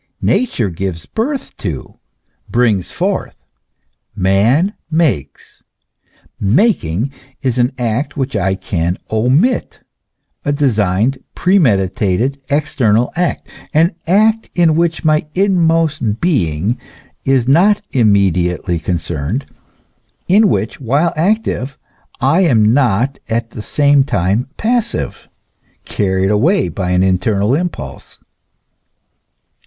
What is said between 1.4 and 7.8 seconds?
to, brings forth; man makes. Making is an